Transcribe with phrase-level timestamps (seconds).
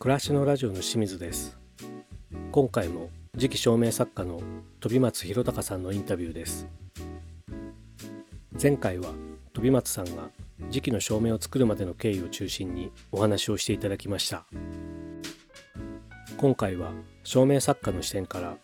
[0.00, 1.58] 暮らしのラジオの清水です。
[2.52, 4.40] 今回も次期照明作家の
[4.78, 6.68] 飛松弘隆さんのインタビューです。
[8.62, 9.10] 前回は
[9.52, 10.30] 飛松さんが
[10.70, 14.46] 次期の照明を作るまでの経緯を中心にお話をしていただきました。
[16.36, 16.92] 今回は
[17.24, 18.56] 照明作家の視点から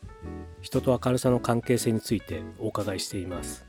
[0.62, 3.66] 人と明るさの関係性についてお伺いしています。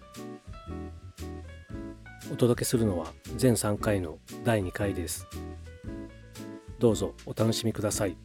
[2.32, 3.07] お届けするのは
[3.38, 5.25] 全3回の第2回です。
[6.86, 8.15] どうぞお楽しみください。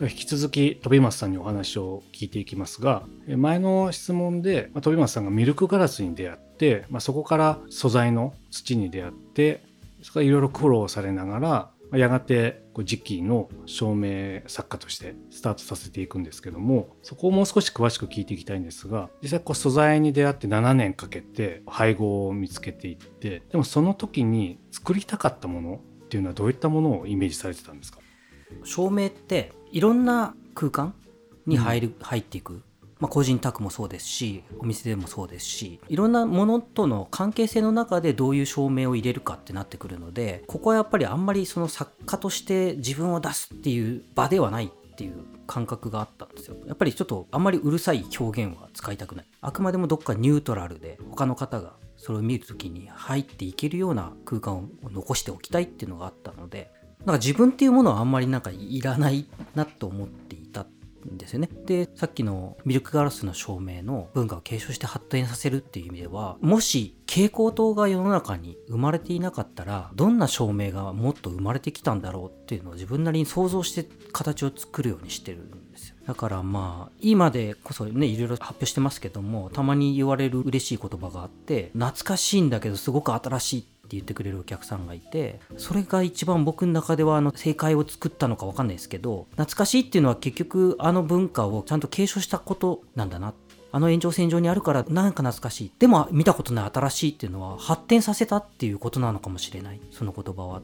[0.00, 9.60] 引き続き飛松さんにお話を聞いていきますが前の質問で飛松さんがミルクガラスに出会って、まあ、そこから素材の土に出会って
[10.02, 28.00] そこからいろいろ苦労されながらやがて次期の照明作家としてスタートさせていくんですけどもそこをもう少し詳しく聞いていきたいんですが実際こう素材に出会って7年かけて配合を見つけていってでもその時に作りたかったものっていうのはどういったものをイメージされてたんですか？
[28.64, 30.94] 照明っていろんな空間
[31.46, 32.62] に入る、うん、入っていく
[33.00, 45.14] まあ、個人宅もそうですしお店でもそうですしいろんなものとの関係性の中でどういう照明を入れるかってなってくるのでここはやっぱりあんまりその作家として自分を出すっていう場ではないっていう
[45.46, 46.56] 感覚があったんですよ。
[46.66, 49.26] やっぱりちょっとあんまりうるさい表現は使いたくない。
[49.40, 56.70] あくまでもどっかニュートラルで他の方がそれを見る時に入っていけるような空間を残しておきたいっていうのがあったので
[57.04, 60.36] なんか自分っていうものはあんまりなんかいらないなと思って
[61.06, 61.48] んですよね。
[61.66, 75.96] で、さっきのミルクガラスの照明の文化を継承して発展させるっていう意味では、もし蛍光灯が世の中に生まれていなかったら、どんな照明がもっと生まれてきたんだろうっていうのを自分なりに想像して形を作るようにしてるんですよ。
[76.06, 93.34] だからまあ、今でこそね、いろいろ発表してますけども、たまに言われる嬉しい言葉があって、懐かしいんだけどすごく新しいってって言ってくれるお客さんがいてそれが一番僕の中ではあの正解を作ったのか分かんないですけど懐かしいっていうのは結局あの文化をちゃんと継承したことなんだな。
[93.70, 95.72] あの延長線上にあるからなんか懐かしい。
[95.78, 99.80] でも見たことない新しいっていうのは発展させたっていうことなのかもしれない。
[99.90, 100.62] その言葉は。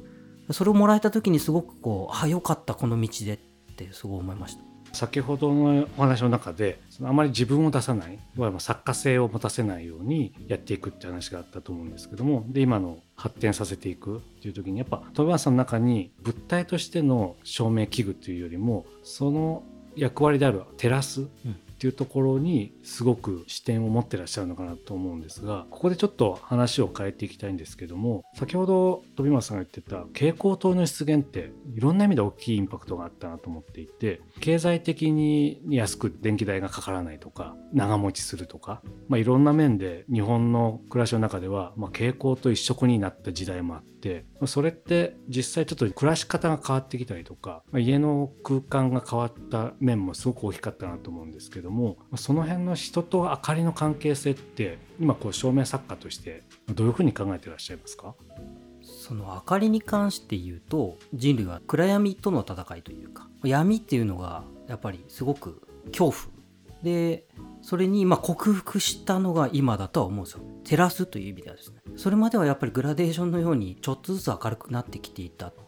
[0.53, 3.39] それをもらえた時にすごくこうあよかったこの道でっ
[3.77, 4.74] てすごい思いました。
[4.95, 19.63] 先ほどのお話の中でそのあまり自分を出さないいわゆる作家性を持たせないようにやっていくって話があったと思うんですけどもで今の発展させていくっていう時にやっぱ飛松さんの中に物体としての照明器具っていうよりもその
[19.97, 21.57] 役割である照らす、うん。
[21.85, 56.43] ていうところにすごく視点を持ってらっしゃるのかなと思うんですがここでちょっと話を変えていきたいんですけども先ほど飛松さんが言ってた蛍光灯の出現っていろんな意味で大きいインパクトがあったなと思っていて経済的に安く電気代がかからないとか長持ちするとか、まあ、いろんな面で日本の暮らしの中では、まあ、蛍光と一色になった時代もあってそれって実際ちょっと暮らし方が変わってきたりとか、まあ、家の空間が変わった面もすごく大きかったなと思うんですけどももその辺の人と明かりの関係性って今こう照明作家として
[56.73, 58.15] どういうふうに考えてらっしゃいますか？
[58.83, 66.15] その明かりに関して言うと人類は暗闇との戦いというか闇っていうのがやっぱりすごく恐怖。
[66.83, 67.27] で
[67.63, 70.41] それにま克服したのが今だとは思うんですよ。
[70.65, 71.81] 照らすという意味ではですね。
[71.97, 75.51] それまではやっぱりグラデーションのようにちょっとずつ明るくなってきていた。
[75.51, 75.64] と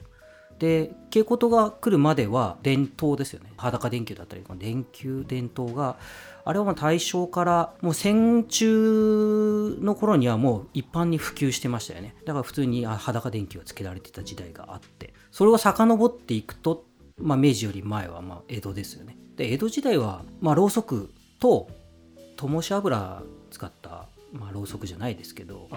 [0.58, 3.52] で蛍光灯が来るまでは電灯ですよね。
[3.56, 5.96] 裸電球だったり電球電灯が
[6.44, 12.14] あれはま大正からもう戦中の頃にはもう一般に普及してましたよね。
[12.24, 15.12] だから普通に裸電球がつけられてた時代があって。
[15.30, 16.86] それを遡っていくと、
[17.18, 19.18] まあ、明治より前はま江戸ですよね。
[19.36, 21.68] で江戸時代はまろうそくと
[22.36, 25.68] 灯し油使った、まあ、ろうそくじゃないですけど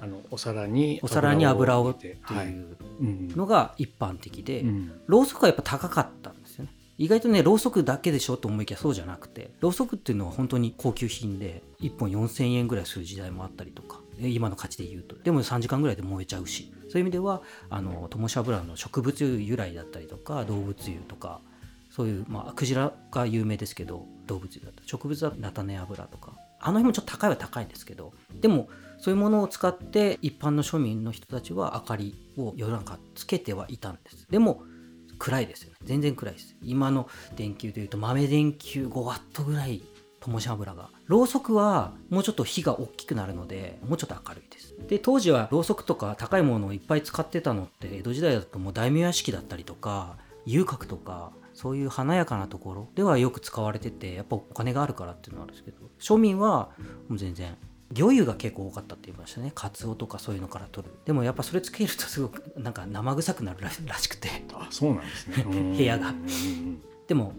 [0.00, 4.64] あのお皿にお皿に油をっていうのが一般的で、
[5.06, 6.70] ろうそくはやっぱ高かったんですよね。
[6.98, 15.16] 意外とねろうそくだけでしょと思いきやそうじゃなくてろうそくっていうのは本当に高級品で1本4000円ぐらいする時代もあったりとか今の価値で言うと。
[15.16, 16.72] でも3時間ぐらいで燃えちゃうし。
[16.88, 21.40] そういう意味ではあの灯し油の植物油由来だったりとか動物油とか
[21.90, 28.68] そういう、まあ、クジラが有名ですけど動物油だったり植物は菜種油とかあの辺もちょっと高いは高いんですけどでも
[28.98, 34.26] そういうものを使って一般の庶民の人たちは明かりを夜中つけてはいたんです。
[34.28, 34.62] でも
[35.18, 35.76] 暗いですよね。
[35.84, 36.56] 全然暗いです。
[36.62, 39.82] 今の電球でいうと豆電球5ワットぐらい
[40.20, 40.90] 灯し油が。
[41.06, 44.74] ろうそくはもうちょっと火が大きくなるのでもうちょっと明るいです。
[44.88, 56.70] で当時はろうそくとか高いものをいっぱい使ってたのって江戸時代だともう大名屋敷だったりとか遊郭とかそういう華やかなところではよく使われててやっぱお金があるからっていうのはあるんですけど庶民は
[57.08, 57.56] もう全然
[57.92, 59.50] 魚油が結構多かったって言いましたね。
[59.54, 60.92] カツオとかそういうのから取る。
[61.06, 64.28] でもやっぱそれつけるとすごくなんか生臭くなるらしくて。
[64.52, 65.42] あそうなんですね。
[65.74, 66.14] 部屋が。
[67.08, 67.32] でも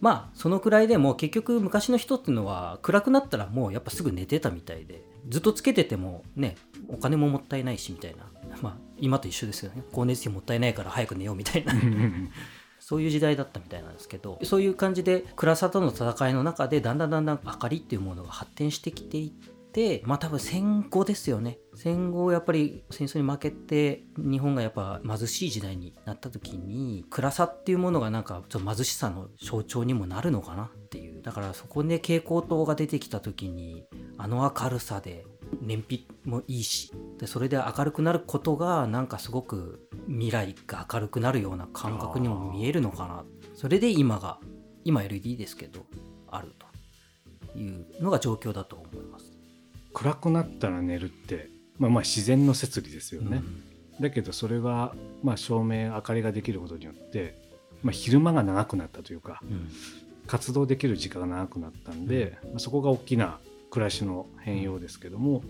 [0.00, 6.56] まあそのくらいでも結局昔の人っていうのは暗くなったらもうやっぱすぐ寝てたみたいでずっとつけててもね
[6.88, 8.26] お金ももったいないしみたいな。
[8.62, 9.84] まあ今と一緒ですよね。
[9.90, 11.74] 光熱費もったいないから早く寝ようみたいな
[12.90, 21.60] そういう時代だったみたいなんですけどそういう感じで暗さとの戦いの中でだんだんだんだん明かりっていうものが発展してきていってまあ多分戦後ですよね。
[21.76, 31.22] 戦後やっぱり戦争に負けて日本がやっぱ貧しい時代になった時に暗さっていうものがなんかちょっと貧しさの象徴にもなるのかなっていう。
[31.22, 33.84] だからそこで蛍光灯が出てきた時に
[34.18, 35.24] あの明るさで
[35.60, 43.24] 燃費もいいしでそれで明るくなることがなんかすごく未来が明るくなるような感覚にも見えるのかな。
[43.54, 44.38] それで今が
[44.84, 45.86] 今 LED ですけど
[46.28, 46.54] ある
[47.52, 49.36] というのが状況だと思います。
[49.92, 51.48] 暗くなったら寝るって
[51.78, 53.42] まあまあ自然の摂理ですよね、
[53.98, 57.36] うん、だけどそれはまあ照明明かりができることによって、
[57.82, 59.68] まあ、昼間が長くなったというか、うん、
[60.26, 65.42] 活動できる時間が長くなったんで、まあ、そこが大きな暮らしの変容ですけども、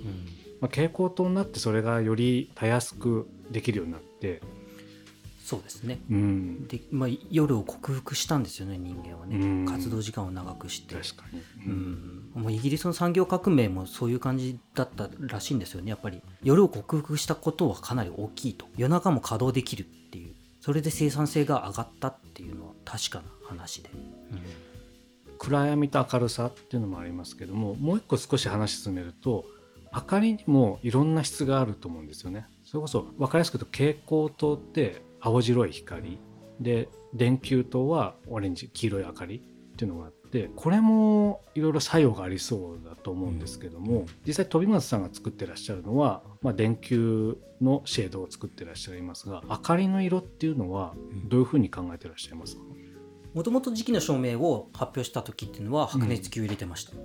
[0.60, 4.42] まあ、蛍光灯になってそれがよりたやすくできるようになって。
[5.42, 10.94] そうですね、うん、でまあ、夜を克服したんですよね人間はね、うん、活動時間を長くして。
[10.94, 16.22] 確かに、うん、もうイギリスの産業革命もそういう感じだったらしいんですよねやっぱり。
[16.44, 18.66] 夜を克服したことはかなり大きいと。
[18.76, 20.34] 夜中も稼働できるっていう。
[20.60, 24.09] それで生産性が上がったっていうのは確かな話で、うん
[25.40, 29.46] 暗闇と明るさっていうのもありますけどももう一個少し話進めると
[29.92, 32.46] 明かりにもいろんな質があると思うんですよね。
[32.62, 36.18] それこそ分かりやすく言うと蛍光灯って青白い光。
[36.60, 50.94] で電球灯はオレンジ黄色い明かりっていうのがあってこれもいろいろ作用がありそうだと思うんですけども、実際飛松さんが作ってらっしゃるのは、まあ、電球のシェードを作ってらっしゃいますが明かりの色っていうのは
[51.28, 52.62] どういうふうに考えてらっしゃいますか、
[53.34, 57.00] もともと時期の照明を発表した時っていうのは白熱球入れてました、うん、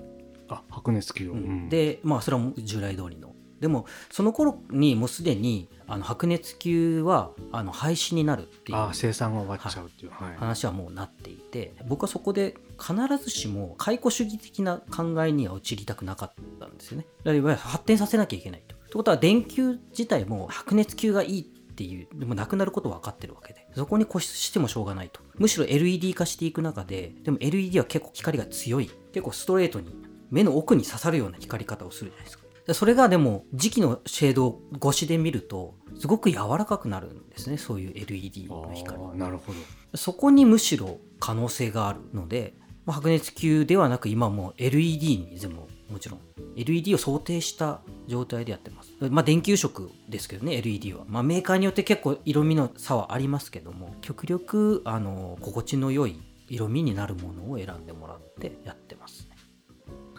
[0.50, 3.34] あ白熱球を、うん、でまあそれは従来通りの。
[3.60, 17.08] でもその頃にもうすでにあの白熱球はあの廃止になるっていうあ生産が終わっちゃうっていう、はい、話はもうなっていて僕はそこで必ずしも解雇主義的な考えには陥りたくなかったんですよね。
[17.24, 18.76] だから発展させなきゃいけないと。
[18.76, 23.68] ということは電球自体も白熱球がいいっていうでもなくなること分かってるわけで。
[23.76, 25.20] そこに固執してもしょうがないと。
[25.38, 28.90] むしろ LED 化していく中ででも LED は結構光が強い。
[29.12, 29.94] 結構ストレートに
[30.32, 32.46] 目の奥に刺さるような光り方をするじゃないですか。
[32.74, 37.58] それがでも磁気のシェード越しで見るとすごく柔らかくなるんですね。
[37.58, 39.18] そういう LED の光。
[39.18, 39.60] なるほど。
[39.98, 42.56] そこにむしろ可能性があるので、
[42.86, 46.20] まあ、白熱球ではなく今も LED にでももちろん
[46.56, 48.92] LED を想定した状態でやってます。
[49.10, 51.06] まあ電球色ですけどね LED は。
[51.08, 59.36] まあメーカーによって結構色味の差はありますけども極力あの心地の良い色味になるものを選んでもらってやってますね。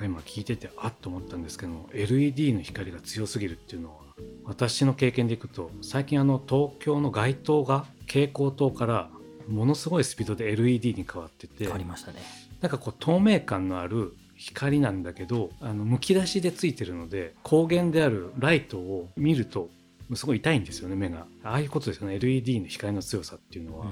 [0.04, 4.04] 今聞いててあっと思ったんですけど LED の光が強すぎるっていうのは
[4.44, 9.10] 私の経験でいくと最近あの東京の街灯が蛍光灯から
[9.48, 12.20] ものすごいスピードで LED に変わってて変わりましたね
[12.60, 19.70] なんかこう透明感のある光なんだけどあのむき出しでついてるので光源であるライトを見ると
[20.14, 21.26] すごい痛いんですよね目が。
[21.42, 22.14] ああいうことですよね。
[22.14, 23.90] LED の光の強さっていうのは、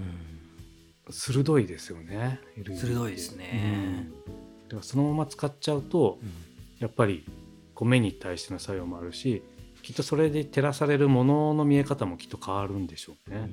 [1.11, 6.31] 鋭いですよね鋭いですね、うん、だからそのまま使っちゃうと、うん、
[6.79, 7.27] やっぱり
[7.75, 9.43] こう目に対しての作用もあるし
[9.83, 13.51] きっとそれで照らされるものの見え方もきっと変わるんでしょうね、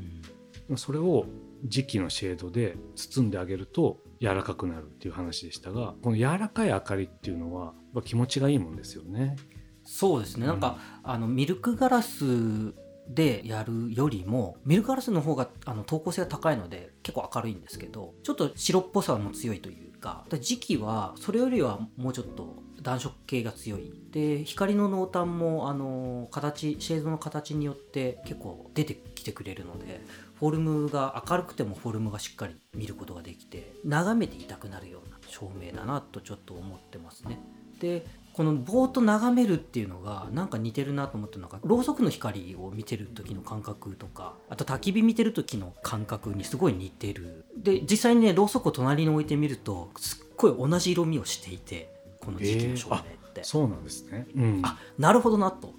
[0.69, 1.25] うん、それを
[1.67, 7.73] 磁気のシェードで包んであげると柔らかくなるっていう話でしたがこの柔らかい明かりっていうのは
[8.05, 9.35] 気持ちがいいもんですよね。
[9.83, 10.59] そうですね、うん、なん。
[10.59, 12.73] かあのミルクガラス
[13.09, 23.91] でやるよりもミルクガラスの方があの透光性が高いので結構明るいんですけどちょっと白っぽさも強いというか時期はそれよりはもうちょっと暖色系が強い。
[24.11, 30.01] で光の濃淡もあの形シェードの形によって結構出てきてくれるので
[30.41, 37.39] フォルムが明るくてもフォルムがしっかり見ることができて眺めていたくなるような照明だなとちょっと思ってますね。
[37.79, 47.45] でこのぼーっと眺めるっていうのがなんか似てるなと思ったのがろうそくの光を見てる時の感覚とかあと焚き火見てる時の感覚にすごい似てる。
[47.55, 55.75] で実際にねろうそくを隣に置いてみるとすっごい同じ色味をしていてこの時期の照明って、えー、そうなんですね、うん、あなるほどなと。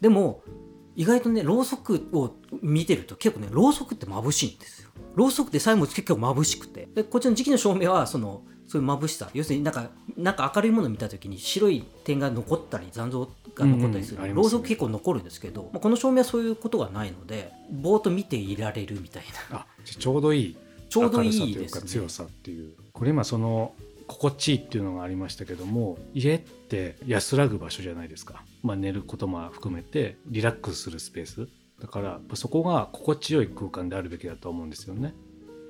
[0.00, 0.44] でも
[0.96, 4.90] 意外とねろうそくを見てると結構ねろうそくって眩しいんですよ。
[5.14, 6.88] ろうそくでさえも結構眩しくて。
[6.94, 9.30] でこっちの磁気の照明はそのそういう眩しさ。
[9.34, 14.42] 要するになんかなんか明るいものを見た時に白い点が残ったり残像が残ったりする、うんうんありますね。
[14.42, 19.58] ろうそく結構残るんですけど、まあ、この照明はそういうことがないのでぼーっと見ていられるみたいな。
[19.58, 20.56] あちょうどいい
[20.88, 22.74] ちょうどいい明るさというですねか強さっていう。
[22.92, 23.74] これ今その
[24.06, 31.48] 心地いいっていうのがありましたけども家って安らぐ場所じゃないですか、まあ、寝ることも含めてリラックスするスペース。
[31.80, 35.14] だからそこが心地よい空間であるべきだと思うんですよね。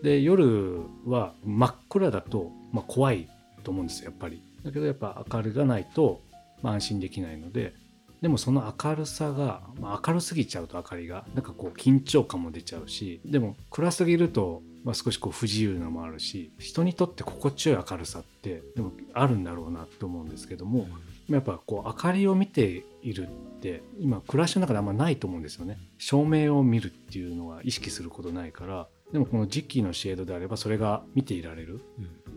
[0.03, 3.29] で夜は真っ暗だと、まあ、怖い
[3.62, 4.43] と思うんですよやっぱり。
[4.64, 6.23] だけどやっぱ明るがないと、
[6.62, 7.75] まあ、安心できないので
[8.23, 20.87] でもその明るさが、まあ、明るすぎちゃうと明かりがなんかこう緊張感も出ちゃうしでも暗すぎると、まあ、少しこう不自由なのもあるし人にとって心地よい明るさってでもあるんだろうなと思うんですけども
[21.29, 25.79] やっぱこう明かりを見ているって今暮らしの中であんまないと思うんですよね。
[25.97, 31.81] 照明を見るっていうのは意識することないからでもこの磁気のシェードであればそれが見ていられる、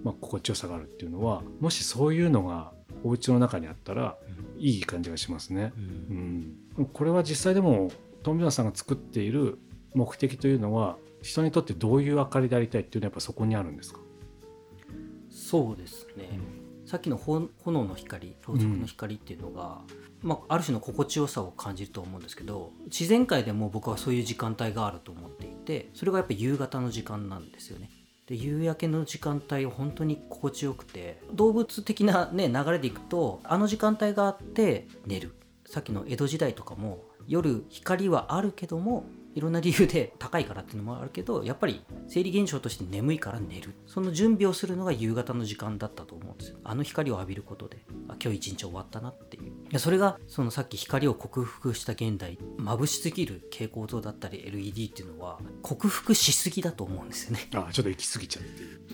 [0.03, 2.71] まあ、心地よさがあるっていうのはもしそういうのが
[3.03, 4.17] お家の中にあったら
[4.57, 5.73] いい感じがしますね。
[5.75, 7.91] うん、これは実際でも
[8.23, 9.59] トンビワさんが作っている
[9.93, 13.99] 目的というのは人にとってどういう明かりでありたいっていうのはやっぱそこにあるんですか、
[15.29, 16.39] そうですね、
[16.85, 19.81] さっきのほ炎の光ろうそくの光っていうのが、
[20.21, 27.91] まあ、ある種の心地よさを感じると思うんですけど自然界でも僕はそういう時間帯があると思っていてそれがやっぱ夕方の時間なんですよね。
[28.25, 35.35] で夕焼けの時間帯本当に心地よくて動物的な、ね、流れでいくとあの時間帯があって寝る。
[35.65, 39.05] さっきの江戸時代とかも夜光はあるけども
[39.37, 43.75] いろんな理由で高いからっていうのもあるけどやっぱり生理現象として眠いから寝る。
[43.85, 46.57] その準備をするのが夕方の時間だったと思うんですよ。
[46.63, 47.77] あの光を浴びることで。
[48.09, 49.43] あ今日一日終わったなっていう。
[49.43, 57.47] いやそれがそのさっき光を克服した現代眩しすぎる蛍光灯だったり LED っていうのは克服しすぎだと思うんですよね。
[57.53, 58.49] あちょっと行き過ぎちゃって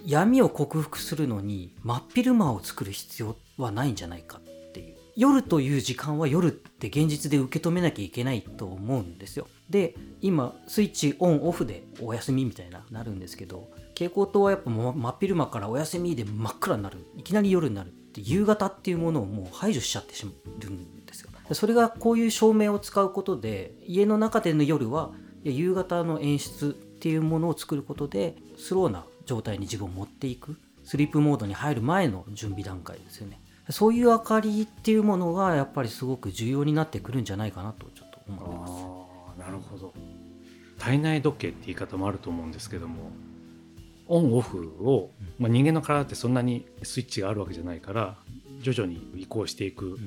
[0.06, 4.98] 闇を克服するのに真っ昼間を作る必要はないんじゃないかっていう。
[5.16, 9.48] 夜という時間は夜って現実で受け止めなきゃいけないと思うんですよ。
[9.70, 17.06] で今スイッチオンオフでお休みみたいななるんですけど蛍光灯はやっぱ真っ昼間からお休みで真っ暗になる。
[17.18, 21.30] いきなり夜になるって夕方っていうものをもう排除しちゃってしまうんですよ。
[21.48, 25.12] でそれがこういう照明を使うことで家の中での夜は
[25.44, 30.58] 夕方の演出っていうものを作ることでスローな状態に自分を持っていく。
[30.86, 33.42] スリープモードに入る前の準備段階ですよね。
[33.70, 39.04] そういう明かりっていうものがやっぱりすごく重要になってくるんじゃないかなとちょっと思ってます。
[39.42, 39.94] あなるほど。
[40.84, 43.12] 体内時計って言い方もあると思うんですけども
[44.08, 48.18] オンオフを、まあ、人間の体ってそんなにスイッチがあるわけじゃないから
[48.60, 49.98] 徐々に移行していく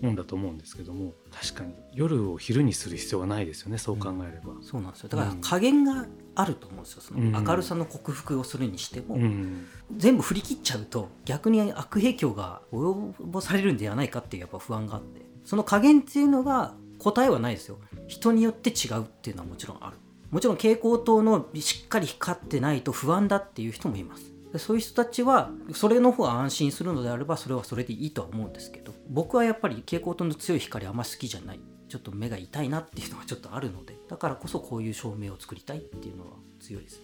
[0.00, 4.54] もんだと思うんですけども確かに夜を昼にする必要はないですよねそう考えれば。
[4.62, 5.08] そうなんですよ。
[5.08, 6.06] だから加減が
[6.36, 7.02] あると思うんですよ。
[7.02, 7.32] そうん。
[7.32, 9.66] の明るさの克服をするにしても、うん。
[9.96, 17.78] 全部振り切っちゃうと逆に悪影響が及ぼされるんではないかっていうやっぱ不安があってその加減っていうのが答えはないですよ。
[18.06, 19.96] 人によって違うっていうのはもちろんある
[20.30, 24.30] もちろん蛍光灯のしっかり光ってないと不安だっていう人もいます。
[24.58, 31.60] そういう人たちはそれの方が安心するのであればそれはそれでいいとは思うんですけど僕はやっぱり蛍光灯の強い光あんま好きじゃない。
[31.90, 37.00] ちょっと目が痛いなっていうのがちょっとあるのでだからこそこういう照明を作りたいっていうのは強いです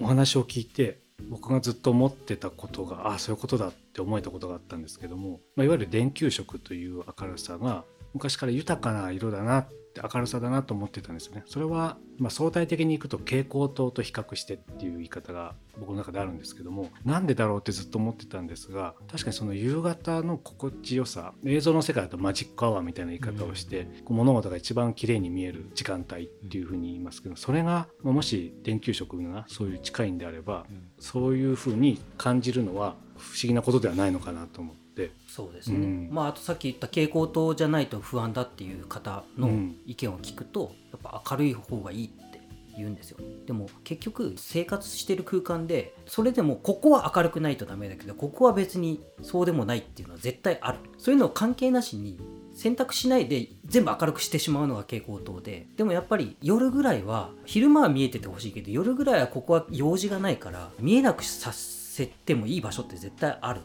[0.00, 7.84] お話を聞いて僕がずっと思ってたことがああそういうことだって思えたことがあったんですけども、ま、いわゆる電球色という明るさが
[8.14, 11.42] 昔から豊かな色だなって明るさだなと思ってたんですよね。
[11.46, 30.66] それは、まあ、相対的にいくと蛍光灯と比較してっていう言い方が僕の中であるんですけどもなんでだろうってずっと思ってたんですが確かにその夕方の心地よさ映像の世界だとマジックアワーみたいな言い方をして、こう物事が一番綺麗に見える時間帯っていうふうに言いますけどそれがまあもし電球色がそういう近いんであれば、
[30.98, 34.85] そういうふうに感じるのは不思議なことではないのかなと思って。
[35.26, 36.08] そうですね、うん。
[36.10, 39.76] まああとさっき言った蛍光灯じゃないと不安だっていう方のうん。
[39.86, 42.40] 意見を聞くと、やっぱ明るい方がいいって
[42.76, 43.18] 言うんですよ。
[43.46, 50.78] でも結局生活してる空間でそれでもここは明るくないとダメだけどここは別にそうでもないっていうのは絶対ある。
[50.98, 52.18] そういうのを関係なしに
[52.54, 63.60] 選択しないで全部明るくしてしまうのが蛍光灯ででもやっぱり夜ぐらいは昼間は見えててほしいけど夜ぐらいはここは用事がないから見えなくさせてもいい場所って絶対ある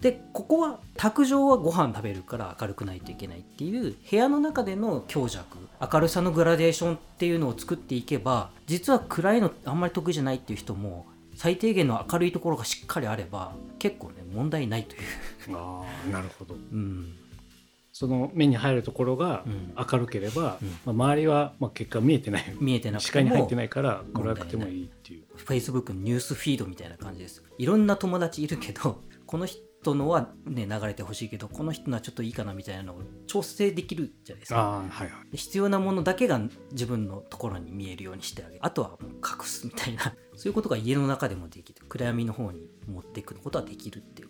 [0.00, 16.54] でここは卓上はご飯食べるから明るくないといけないっていう部屋の中での強弱明るさのグラデーションっていうのを作っていけば実は暗いのあんまり得意じゃないっていう人も最低限の明るいところがしっかりあれば結構ね問題ないという、ああなるほど。
[16.54, 17.14] うん、
[17.92, 19.74] その目に入るところがうん。
[19.76, 20.68] 明るければ、うん。
[20.96, 22.56] まあ、周りはまあ結果見えてない。
[22.60, 25.24] 見えてなく視ても界に入ってないから暗くてもいいっていう。
[25.36, 27.42] Facebook のニュースフィードみたいな感じです。
[27.56, 34.60] いろんな友達いるけどこの人のはね流れてほしいけどこの人のはちょっといいかなみたいなのを調整できるじゃないですか。
[34.60, 35.08] はいはい。
[35.30, 36.40] で必要なものだけが
[36.72, 38.60] 自分のところに見えるようにしてあげる。
[38.64, 40.14] あとはもう隠すみたいな。
[40.36, 44.28] そういうことが家の中でもできる暗闇の方に持っていくことはできるっていう。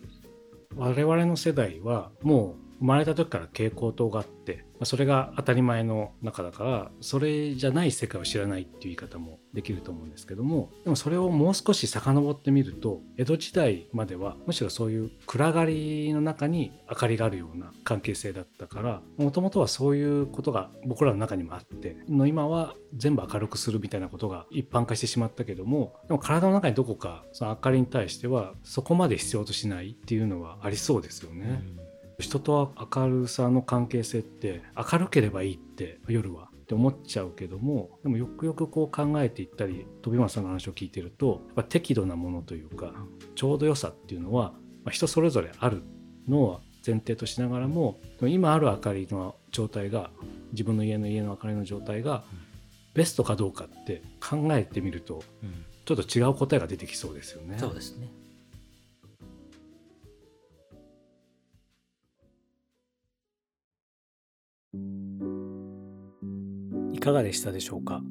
[0.75, 31.61] 我々の世代はもう生まれた時から蛍光灯があってそれが当たり前の中だからそれじゃない世界を知らないっていう言い方もできると思うんですけどもでもそれをもう少し遡ってみると江戸時代まではむしろそういう暗がりの中に明かりがあるような関係性だったからもともとはそういうことが僕らの中にもあっての今は全部明るくするみたいなことが一般化してしまったけどもでも体の中にどこかその明かりに対してはそこまで必要としないっていうのはありそうですよね。
[32.19, 36.49] 人と明るさの関係性って明るければいいって夜は。
[36.53, 42.93] って思っちゃうけどもでもよくよくこう考えていったり飛松さんの話を聞いてるとやっぱ適度なものというか
[43.33, 44.51] ちょうど良さっていうのは、
[44.83, 45.81] まあ、人それぞれある
[46.27, 50.11] のは前提としながらも今ある明かりの状態が
[50.51, 52.23] 自分の家の家の明かりの状態が
[52.93, 55.65] ベストかどうかって考えてみるとうん。
[55.89, 57.57] ちょっと違う答えが出てきそうですよね。
[57.57, 58.07] そうですね
[67.09, 68.01] かがでしたでしょうか？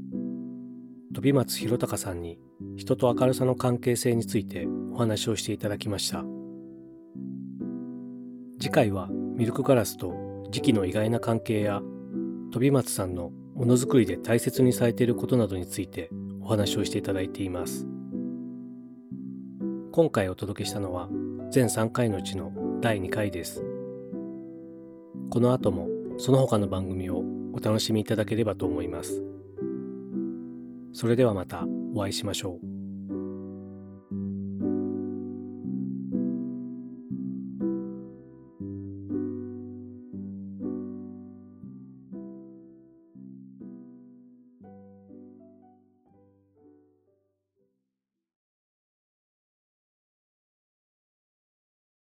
[1.13, 2.39] 飛松弘隆さんに
[2.77, 6.25] 人と明るさの関係性についてお話をしていただきました。
[8.61, 10.15] 次回はミルクガラスと
[10.51, 11.81] 時期の意外な関係や
[12.51, 17.87] 飛松さんのものづくりで大切にされていることなどについてお話をしていただいています。
[19.93, 21.09] 今回お届けしたのは
[21.51, 23.65] 全3回のうちの第2回です。
[25.31, 25.89] この後も
[26.19, 27.23] その他の番組を
[27.59, 29.23] お楽しみいただければと思います。
[30.93, 32.68] それではまたお会いしましょう。